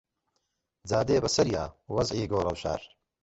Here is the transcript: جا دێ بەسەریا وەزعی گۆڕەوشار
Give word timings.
جا 0.89 0.99
دێ 1.07 1.17
بەسەریا 1.23 1.65
وەزعی 1.95 2.29
گۆڕەوشار 2.31 2.81